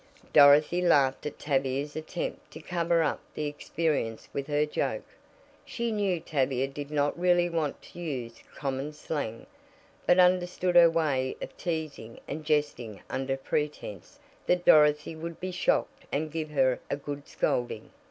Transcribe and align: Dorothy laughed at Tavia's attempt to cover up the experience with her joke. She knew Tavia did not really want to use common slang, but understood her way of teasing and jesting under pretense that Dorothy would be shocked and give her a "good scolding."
Dorothy 0.33 0.81
laughed 0.81 1.27
at 1.27 1.37
Tavia's 1.37 1.95
attempt 1.95 2.49
to 2.53 2.59
cover 2.59 3.03
up 3.03 3.21
the 3.35 3.45
experience 3.45 4.27
with 4.33 4.47
her 4.47 4.65
joke. 4.65 5.05
She 5.63 5.91
knew 5.91 6.19
Tavia 6.19 6.67
did 6.67 6.89
not 6.89 7.19
really 7.19 7.51
want 7.51 7.79
to 7.83 7.99
use 7.99 8.41
common 8.55 8.93
slang, 8.93 9.45
but 10.07 10.17
understood 10.17 10.75
her 10.75 10.89
way 10.89 11.37
of 11.39 11.55
teasing 11.55 12.19
and 12.27 12.43
jesting 12.43 13.01
under 13.11 13.37
pretense 13.37 14.17
that 14.47 14.65
Dorothy 14.65 15.15
would 15.15 15.39
be 15.39 15.51
shocked 15.51 16.05
and 16.11 16.31
give 16.31 16.49
her 16.49 16.79
a 16.89 16.95
"good 16.97 17.27
scolding." 17.27 17.91